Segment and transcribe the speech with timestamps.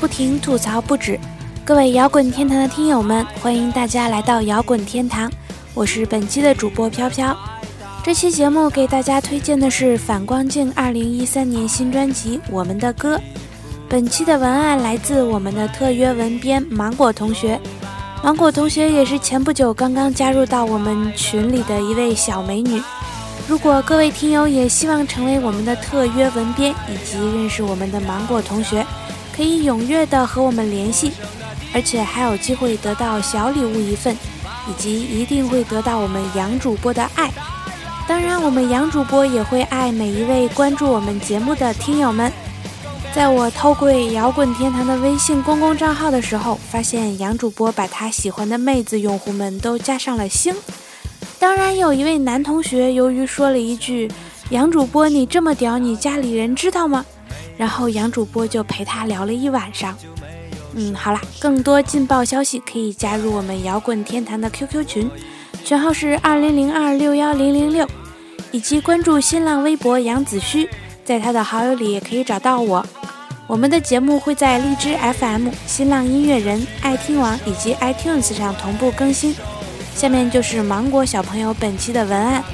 [0.00, 1.18] 不停，吐槽不止。
[1.64, 5.30] 各位摇滚天堂的听友们，欢迎大家来到摇滚天堂，
[5.74, 7.36] 我是本期的主播飘飘。
[8.04, 13.16] 这期节目给大家推荐的是反光镜二零一三年新专辑《我们的歌》。
[13.88, 17.60] 本期的文案来自我们的特约文编芒果同学，
[18.22, 22.80] 芒果同学也是前不久刚刚加入到我们群里的一位小美女。
[23.48, 28.86] 如果各位听友也希望成为我们的特约文编，以及认识我们的芒果同学，
[29.38, 31.12] 可以踊跃的和我们联系，
[31.72, 34.12] 而且还有机会得到小礼物一份，
[34.68, 37.30] 以及一定会得到我们杨主播的爱。
[38.08, 42.32] 当然，我们杨主播也会爱每一位关注我们节目的听友们。
[43.14, 50.52] 在我偷窥摇滚天堂的微信公共账号的时候，发现杨主播把他喜欢的妹子用户们都加上了星。
[51.38, 54.10] 当然，有一位男同学由于说了一句
[54.50, 57.06] “杨主播你这么屌，你家里人知道吗？”
[57.58, 59.94] 然后杨主播就陪他聊了一晚上。
[60.74, 65.10] 嗯，好啦，更多劲爆消息可以加入我们摇滚天坛的 QQ 群，
[65.64, 67.86] 群号是二零零二六幺零零六，
[68.52, 70.68] 以及关注新浪微博杨子虚，
[71.04, 72.86] 在他的好友里也可以找到我。
[73.48, 79.34] 我们的节目会在荔枝 FM、新浪音乐人、爱听网以及 iTunes 上同步更新。
[79.94, 82.44] 下面就是芒果小朋友本期的文案。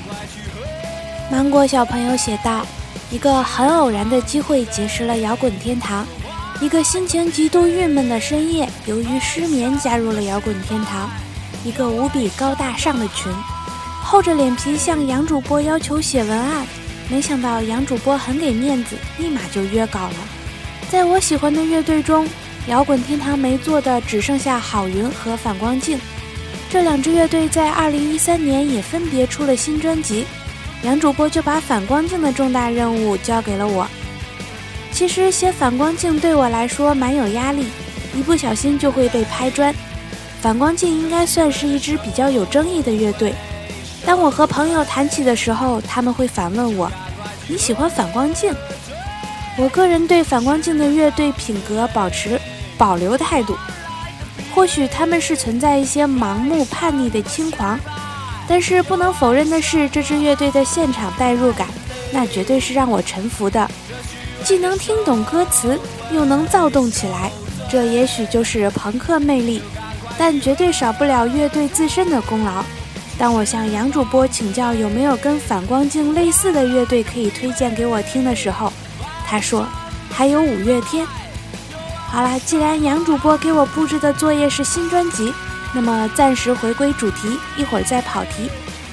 [1.30, 2.64] 芒果小朋友写道
[3.14, 6.04] ：“一个很偶然的机会结识了摇滚天堂。
[6.60, 11.08] 一个心情极度郁闷的深夜，由于失眠加入了摇滚天堂。
[11.64, 13.32] 一个无比高大上的群，
[14.02, 16.66] 厚着脸皮向杨主播要求写文案。
[17.08, 20.16] 没想到杨主播很给面子，立马就约稿了。
[20.90, 22.26] 在我喜欢的乐队中，
[22.66, 25.96] 摇滚天堂没做的只剩下郝云和反光镜。”
[26.68, 30.26] 这两支乐队在二零一三年也分别出了新专辑，
[30.84, 33.86] 杨主播就把反光镜的重大任务交给了我。
[34.92, 37.68] 其实写反光镜对我来说蛮有压力，
[38.14, 39.74] 一不小心就会被拍砖。
[40.40, 43.34] 反光镜应该算是一支比较有争议的乐队，
[44.04, 46.92] 当我和朋友谈起的时候，他们会反问我
[47.48, 48.54] ：“你喜欢反光镜？”
[49.56, 52.38] 我个人对反光镜的乐队品格保持
[52.76, 53.56] 保留态度。
[54.54, 57.80] 或许他们是存在一些盲目叛逆的轻狂，
[58.46, 61.66] 但是不能否认的是，这支乐队的现场代入感，
[62.12, 63.68] 那绝对是让我臣服的。
[64.44, 65.80] 既能听懂歌词，
[66.12, 67.32] 又能躁动起来，
[67.70, 69.62] 这也许就是朋克魅力，
[70.18, 72.62] 但绝对少不了乐队自身的功劳。
[73.16, 78.70] 当我向杨主播请教有没有跟反光镜类似的乐队可以推荐给我听的时候，
[79.26, 79.66] 他说
[80.10, 81.06] 还有五月天。
[82.10, 85.32] 好了，既然杨主播给我布置的作业是新专辑，
[85.74, 88.48] 那么暂时回归主题，一会儿再跑题。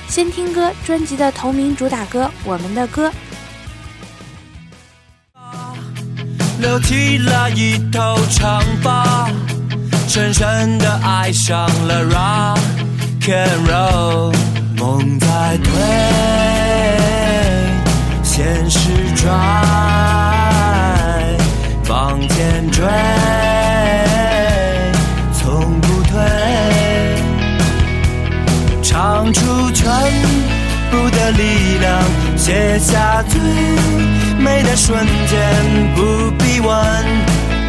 [0.07, 3.09] 先听歌，专辑的同名主打歌《我们的歌》。
[6.59, 9.29] 留起了一头长发，
[10.07, 12.59] 深深的爱上了 rock
[13.27, 14.35] and roll，
[14.77, 15.71] 梦在推，
[18.23, 20.30] 现实转。
[32.51, 33.39] 写下最
[34.37, 35.39] 美的瞬间。
[35.95, 36.69] 不必问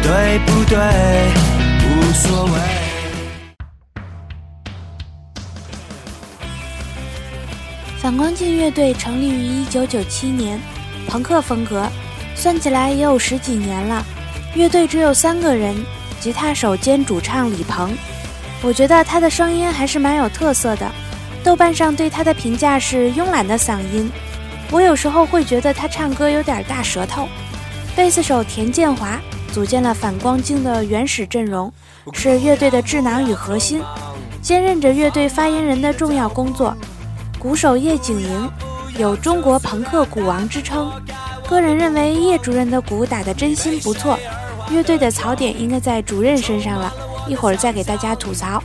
[0.01, 0.77] 对不对，
[1.87, 2.51] 无所谓。
[7.97, 10.59] 反光镜乐队成立于一九九七年，
[11.07, 11.87] 朋克风格。
[12.35, 14.03] 算起来也有十几年了，
[14.53, 15.73] 乐队只有三个人，
[16.19, 17.95] 吉他手兼主唱李鹏。
[18.61, 20.91] 我觉得他的声音还是蛮有特色的，
[21.41, 24.11] 豆瓣上对他的评价是慵懒的嗓音。
[24.71, 27.27] 我有时候会觉得他唱歌有点大舌头。
[27.95, 29.19] 贝斯手田建华
[29.51, 31.71] 组建了反光镜的原始阵容，
[32.11, 33.81] 是乐队的智囊与核心，
[34.41, 36.75] 兼任着乐队发言人的重要工作。
[37.37, 38.51] 鼓手叶景莹
[38.97, 40.91] 有“中国朋克鼓王”之称。
[41.47, 44.17] 个人认为叶主任的鼓打得真心不错，
[44.71, 46.91] 乐队的槽点应该在主任身上了，
[47.27, 48.63] 一会儿再给大家吐槽。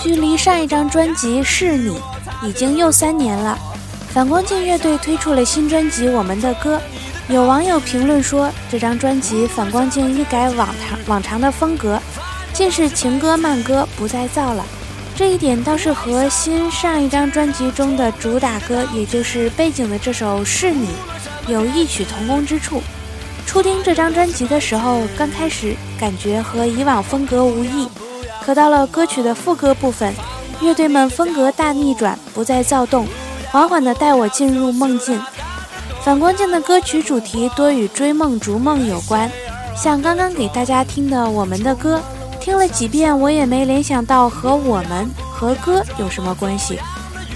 [0.00, 2.00] 距离上一张专辑是你
[2.44, 3.58] 已经又三年了，
[4.16, 6.78] 反光镜乐队推出了新专辑《我们的歌》，
[7.28, 12.00] 有网友评论说这张专辑反光镜一改往常往常的风格，
[12.54, 14.64] 尽是情歌慢歌，不再造了。
[15.14, 20.88] 这一点倒是和新上一张专辑中的主打歌，也就是背景的这首《是你》，
[21.52, 22.82] 有异曲同工之处。
[23.44, 27.86] 初听这张专辑的时候，刚开始感觉和以往风格无异，
[28.42, 30.14] 可到了歌曲的副歌部分，
[30.62, 33.06] 乐队们风格大逆转，不再躁动，
[33.50, 35.20] 缓缓地带我进入梦境。
[36.04, 39.30] 反光镜的歌曲主题多与追梦逐梦有关，
[39.76, 42.00] 像刚刚给大家听的我们的歌，
[42.40, 46.78] 听了几遍我也没联想到和我们和歌有什么关系。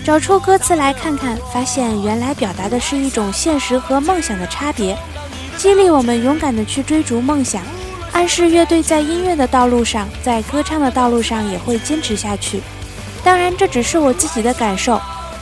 [0.04, 4.96] 找出歌词来看看，发现原来表达的是一种现实和梦想的差别，
[5.56, 7.62] 激励我们勇敢的去追逐梦想，
[8.12, 12.62] 暗示乐队在音乐的道路上，在歌唱的道路上也会坚持下去。
[13.24, 15.00] 当然，这只是我自己的感受。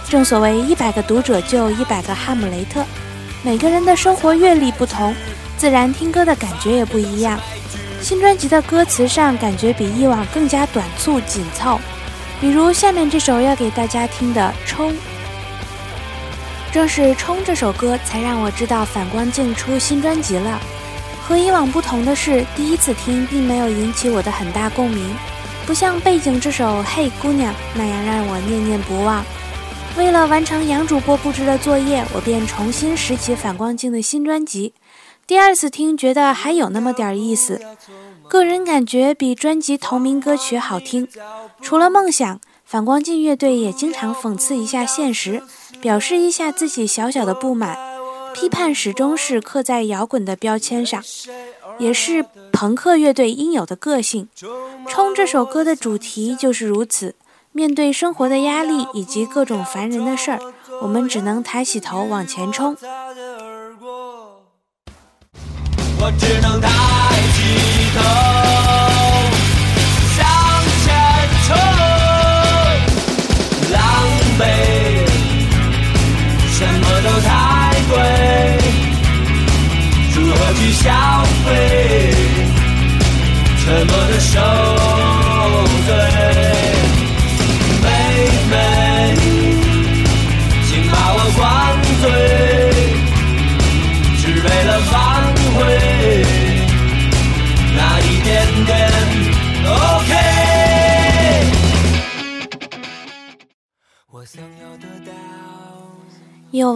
[0.09, 2.83] 正所谓一百个读者就有一百个哈姆雷特，
[3.43, 5.15] 每个人的生活阅历不同，
[5.59, 7.39] 自然听歌的感觉也不一样。
[8.01, 11.79] 新专辑的歌词上感觉比以往更加短促紧凑，
[12.41, 14.93] 比如下面这首要给大家听的《冲》。
[16.73, 20.59] 正是《冲》这首歌才让我知道反光镜出新专辑了。
[21.23, 25.15] 和以往不同的是，第一次听并没有引起我的很大共鸣，
[25.67, 29.23] 不像背景这首《嘿姑娘》那样让我念念不忘。
[29.99, 34.73] 为了完成杨主播布置的作业，我便重新拾起反光镜的新专辑。
[35.27, 37.61] 第二次听，觉得还有那么点意思。
[38.29, 41.09] 个人感觉比专辑同名歌曲好听。
[41.61, 45.43] 除了梦想，反光镜乐队也经常讽刺一下现实，
[45.81, 47.77] 表示一下自己小小的不满。
[48.33, 51.03] 批判始终是刻在摇滚的标签上，
[51.79, 54.29] 也是朋克乐队应有的个性。
[54.87, 57.17] 冲这首歌的主题就是如此。
[57.59, 60.39] 面对生活的压力以及各种烦人的事儿，
[60.81, 62.77] 我们只能抬起头往前冲。
[66.01, 66.88] 我只能抬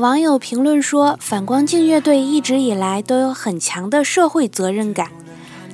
[0.02, 5.12] 网友评论说，反光镜乐队一直以来都有很强的社会责任感，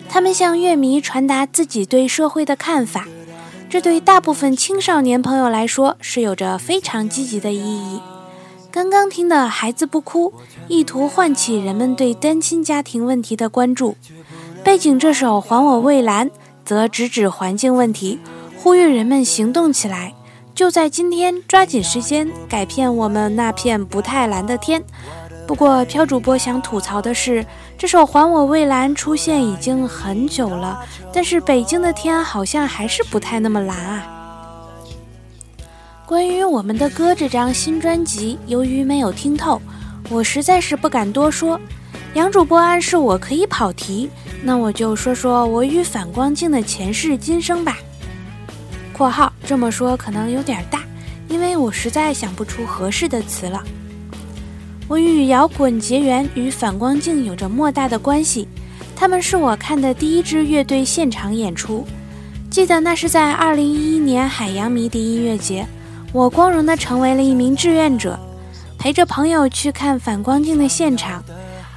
[0.06, 3.08] 他们向乐迷传达自己对社会的看法，
[3.70, 8.02] 这对大部分青少年朋友来说是有着非常积极的意义。
[8.70, 10.30] 刚刚听的《孩子不哭》，
[10.68, 13.94] 意图唤起人们对单亲家庭问题的关注；
[14.62, 16.28] 背景这首《还我蔚蓝》，
[16.66, 18.18] 则直指环境问题，
[18.58, 20.12] 呼吁人们行动起来。
[20.58, 24.82] 就在今天，抓紧时间改变我们那片不太蓝的天。
[25.46, 27.46] 不过，飘主播想吐槽的是，
[27.78, 34.04] 这首《还我蔚蓝》出现已经很久了，但是北京的天好像还是不太那么蓝啊。
[36.04, 39.62] 关于我们的歌这张新专辑，由于没有听透，
[40.10, 41.56] 我实在是不敢多说。
[42.14, 44.10] 杨主播暗示我可以跑题，
[44.42, 47.78] 那我就说说我与反光镜的前世今生吧。
[48.92, 50.82] 括号这么说可能有点大，
[51.26, 53.64] 因为我实在想不出合适的词了。
[54.86, 58.46] 我与摇滚结缘与反光镜有着莫大的关系，
[58.94, 61.86] 他们是我看的第一支乐队现场演出，
[62.50, 65.66] 记得那是在二零一一年海洋迷笛音乐节，
[66.12, 68.20] 我光荣的成为了一名志愿者，
[68.76, 71.24] 陪着朋友去看反光镜的现场。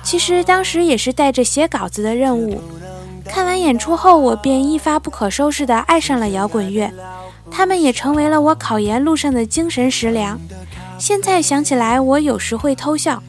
[0.03, 2.61] 其实当时也是带着写稿子的任务。
[3.23, 6.91] 看完演出后，我便一发不可收拾地爱上了摇滚乐，
[7.51, 10.39] 他们也成为了我考研路上的精神食粮。
[10.97, 13.21] 现在想起来，我有时会偷笑。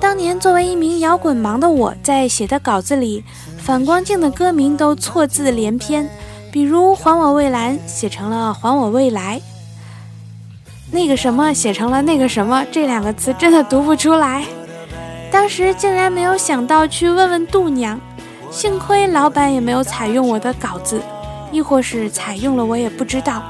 [0.00, 3.24] 当年作为一名摇滚盲的我，在写的稿子里，
[3.58, 6.08] 反光镜的歌名都错字连篇，
[6.52, 9.38] 比如《还我蔚蓝》写成了《还我未来》，
[10.92, 14.44] 那个什么写成了那个什么，这两个词真的读不出来。
[15.30, 17.98] 当时竟然没有想到去问问度娘。
[18.50, 21.00] 幸亏老板也没有采用我的稿子，
[21.50, 23.42] 亦或是采用了我也不知道，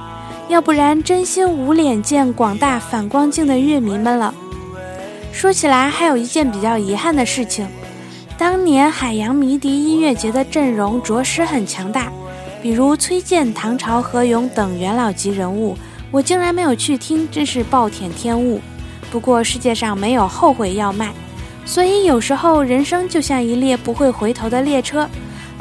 [0.49, 4.35] 要不然真心无脸见广大反光镜的乐迷们了。
[5.33, 7.67] 说起来，还有一件比较遗憾的事情，
[8.37, 12.13] 当年海洋迷笛音乐节的阵容着实很强大，
[12.63, 15.77] 比如崔健、唐朝、何勇等元老级人物，
[16.11, 18.61] 我竟然没有去听，真是暴殄天物。
[19.11, 21.13] 不过世界上没有后悔药卖。
[21.67, 25.09] 所以有时候人生就像一列不会回头的列车，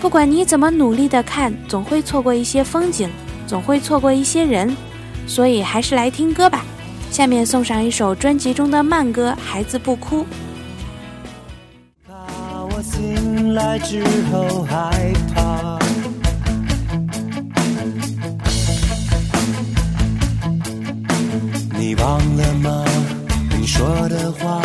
[0.02, 3.10] 不管你怎么努力的看，总会错过一些风景，
[3.48, 4.76] 总会错过一些人。
[5.26, 6.66] 所以还是来听歌吧。
[7.10, 10.22] 下面送上一首专辑中的慢歌《孩子不哭》。
[12.76, 15.78] 我醒来之后害怕，
[21.78, 22.84] 你忘了吗？
[23.58, 24.62] 你说的话。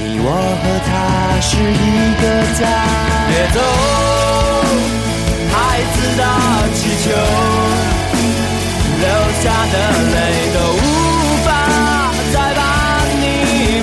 [0.00, 0.30] 你我
[0.62, 2.24] 和他是一个
[2.58, 2.62] 家，
[3.28, 3.56] 别走。
[5.52, 5.56] 孩
[5.94, 6.22] 子的
[6.74, 7.06] 气球，
[9.40, 9.74] 下的
[10.14, 10.16] 泪
[10.52, 10.76] 都无
[11.44, 11.48] 法
[12.32, 12.60] 再把
[13.20, 13.22] 你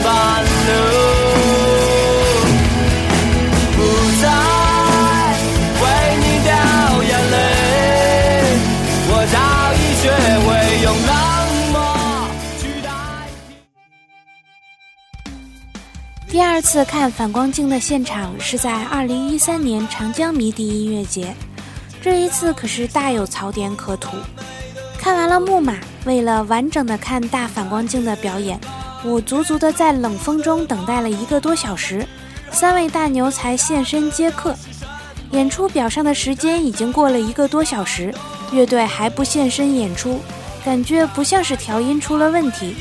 [0.03, 0.07] 挽
[0.65, 0.69] 留，
[3.71, 3.77] 不
[4.21, 4.23] 再
[5.81, 5.83] 为
[6.19, 6.49] 你掉
[7.03, 7.33] 眼泪，
[9.07, 9.35] 我早
[9.73, 10.03] 已学
[10.45, 10.47] 会
[10.83, 11.11] 用冷
[11.71, 11.73] 漠
[12.59, 12.87] 取代
[16.27, 16.29] 替。
[16.31, 21.33] 第二次看反光镜的现场是在二零一三年长江迷笛音乐节，
[22.01, 24.17] 这一次可是大有槽点可吐。
[25.05, 28.59] 看完了木马，为了完整的看大反光镜的表演，
[29.03, 32.03] 我足足的在冷风中等待了一个多小时，
[32.51, 34.55] 三位大牛才现身接客。
[35.29, 38.11] 演出表上的时间已经过了一个多小时，
[38.51, 40.19] 乐队还不现身演出，
[40.65, 42.75] 感觉不像是调音出了问题。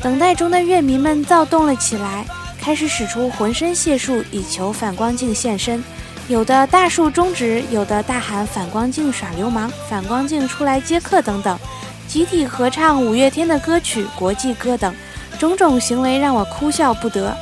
[0.00, 2.24] 等待中的乐迷们躁动了起来，
[2.56, 5.82] 开始使出浑身解数以求反光镜现身。
[6.26, 11.58] 有的大树中指，有的大喊“反光镜耍流氓”“反光镜出来接客”等等，
[12.08, 14.94] 集体合唱五月天的歌曲、国际歌等，
[15.38, 17.36] 种种行为让我哭笑不得。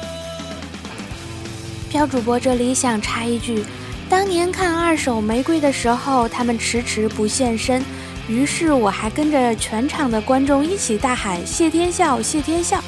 [1.88, 3.64] 飘主播这里想插一句：
[4.08, 7.84] 当年看二手玫瑰的时候，他们迟迟不现身，
[8.26, 12.82] 于是我还跟着全场的观众一起大喊“谢天笑，谢天笑”。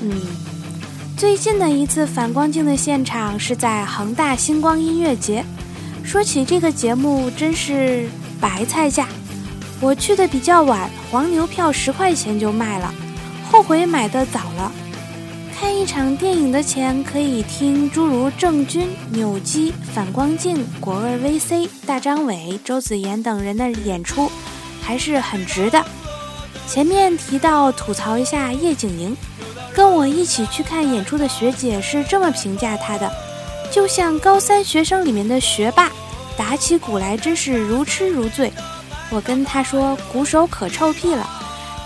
[0.00, 0.51] 嗯。
[1.22, 5.44] 最近的一次反光镜的现场是在恒大星光音乐节。
[6.02, 8.08] 说起这个节目，真是
[8.40, 9.06] 白菜价。
[9.80, 12.92] 我去的比较晚，黄牛票十块钱就卖了，
[13.48, 14.72] 后悔买的早了。
[15.54, 24.28] 看一场电影的钱，可以听诸如郑钧、扭机、反光镜、果味 VC、大张伟、周子妍等人的演出，
[24.82, 25.86] 还是很值的。
[26.66, 29.16] 前面提到吐槽一下叶景莹。
[29.74, 33.10] 跟我一起去看演出的学姐是这么评价他的：
[33.70, 35.90] 就像高三学生里面的学霸，
[36.36, 38.52] 打起鼓来真是如痴如醉。
[39.10, 41.28] 我跟他说，鼓手可臭屁了，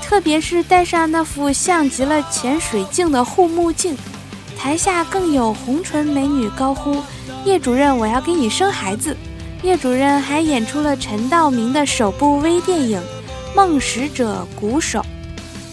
[0.03, 3.97] 特别是戴上那副像极了潜水镜的护目镜。
[4.59, 7.03] 台下更有红唇美女高呼
[7.45, 9.17] ：“叶主任，我要给你生孩子。”
[9.63, 13.01] 叶主任还演出了陈道明的首部微电影
[13.57, 15.01] 《梦使者鼓手》。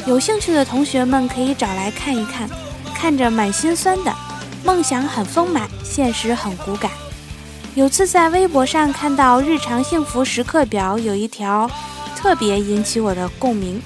[0.06, 2.50] 有兴趣的同学们可以找来看一看，
[2.94, 4.14] 看着蛮心酸的，
[4.64, 6.92] 梦想很丰满，现实很骨感。
[7.74, 11.72] 有次在微博上看到日常幸福时刻表有一条，
[12.18, 13.82] 特别引起我的共鸣。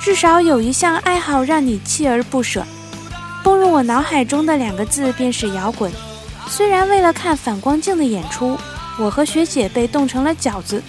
[0.00, 2.64] 至少有一项爱好让你锲而不舍。
[3.42, 5.90] 蹦入我脑海中的两个字便是摇滚。
[6.48, 8.56] 虽然为了看反光镜的演出，
[8.98, 10.80] 我和学姐被冻成了饺子。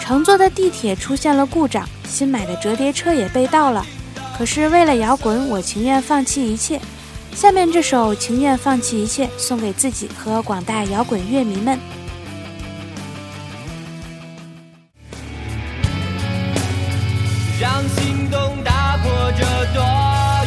[0.00, 3.86] 乘坐的地铁出现了故障，新买的折叠车也被盗了。
[4.36, 6.80] 可是为了摇滚，我情愿放弃一切。
[7.34, 11.78] 下面这首《情愿放弃一切》送给自己和广大摇滚乐迷们。
[17.60, 19.82] 让心动打破这多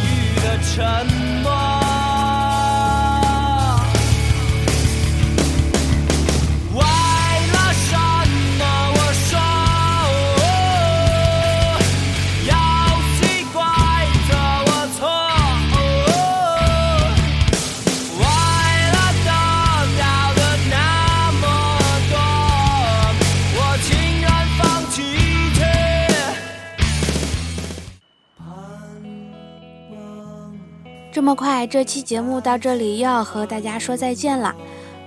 [0.05, 1.05] 余的沉
[1.43, 1.90] 默。
[31.21, 34.55] 这么快，这期节目到这里又要和大家说再见了。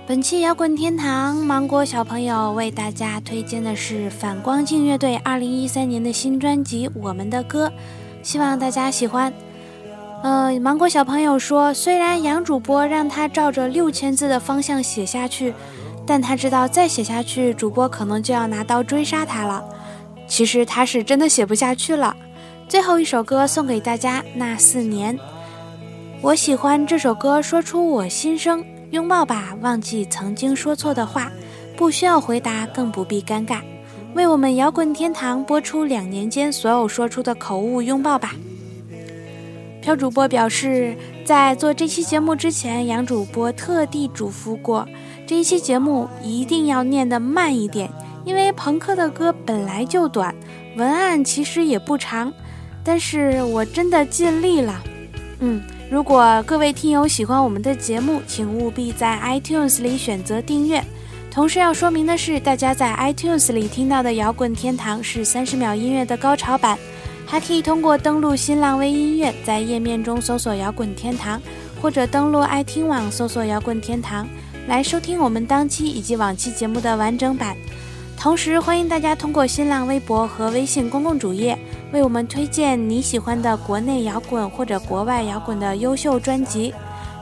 [0.07, 7.67] 本期摇滚天堂芒果小朋友为大家推荐的是反光镜乐队2013年的新专辑《我们的歌》，
[8.23, 9.33] 希望大家喜欢。
[10.23, 15.53] 呃，芒果小朋友说，虽然杨主播让他照着六千字的方向写下去，
[16.07, 19.61] 但他知道再写下去，主播可能就要拿刀追杀他了。
[20.29, 22.15] 其实他是真的写不下去了。
[22.69, 25.13] 最后一首歌送给大家，《那四年》。
[26.25, 28.65] 我喜欢这首歌，说出我心声。
[28.89, 31.31] 拥抱吧，忘记曾经说错的话，
[31.77, 33.59] 不需要回答，更不必尴尬。
[34.15, 38.33] 为我们摇滚天堂播出两年间所有说出的口误，拥抱吧。
[39.83, 44.87] 飘主播表示，在做这期节目之前，杨主播特地嘱咐过，
[45.27, 47.87] 这一期节目一定要念得慢一点，
[48.23, 50.33] 因为朋克的歌本来就短，
[50.75, 52.33] 文案其实也不长，
[52.83, 54.83] 但是我真的尽力了。
[55.41, 55.61] 嗯。
[55.87, 60.83] 如果各位听友喜欢我们的节目，请务必在 iTunes 里选择订阅。
[61.29, 66.75] 同时要说明的是，大家在 iTunes 里听到的《摇滚天堂》是三十秒音乐的高潮版，
[67.25, 71.39] 还可以通过登录新浪微音乐，在页面中搜索“摇滚天堂”，
[71.79, 74.27] 或者登录爱听网搜索“摇滚天堂”
[74.67, 77.55] 来收听我们当期以及往期节目的完整版。
[78.17, 81.55] 同时，欢迎大家通过新浪微博和微信公共主页
[81.95, 86.73] 为我们推荐你喜欢的国内摇滚或者国外摇滚的优秀专辑。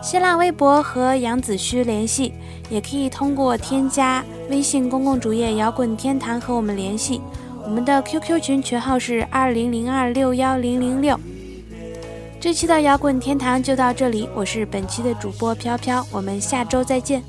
[0.01, 2.34] 新浪微博和杨子虚联系，
[2.72, 7.22] 也可以通过添加微信公共主页“摇滚天堂”和我们联系。
[7.63, 11.18] 我们的 QQ 群群号是二零零二六幺零零六。
[12.42, 17.24] 这期的摇滚天堂就到这里，我是本期的主播飘飘，我们下周再见。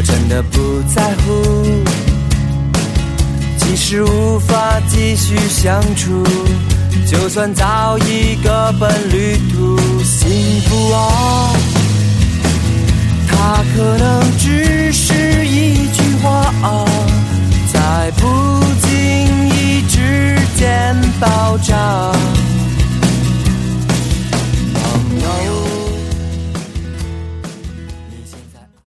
[0.00, 1.44] 我真的不在乎。
[3.58, 6.24] 即使无法继续相处，
[7.06, 11.52] 就算早已各奔旅途，幸福啊，
[13.28, 16.86] 它可能只是一句话啊，
[17.70, 18.26] 在不
[18.80, 22.10] 经意之间爆炸。